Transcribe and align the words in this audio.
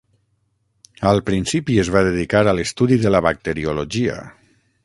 Al 1.09 1.21
principi 1.27 1.77
es 1.83 1.93
va 1.97 2.03
dedicar 2.09 2.43
a 2.53 2.57
l'estudi 2.61 3.01
de 3.07 3.15
la 3.17 3.25
bacteriologia. 3.29 4.21